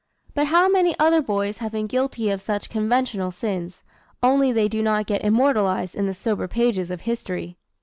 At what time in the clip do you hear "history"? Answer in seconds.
7.01-7.59